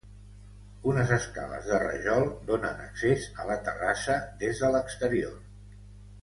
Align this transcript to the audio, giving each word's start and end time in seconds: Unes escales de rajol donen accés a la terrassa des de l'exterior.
Unes 0.91 1.11
escales 1.17 1.67
de 1.73 1.79
rajol 1.83 2.25
donen 2.47 2.81
accés 2.87 3.27
a 3.43 3.47
la 3.51 3.59
terrassa 3.69 4.17
des 4.41 4.63
de 4.65 4.73
l'exterior. 4.79 5.39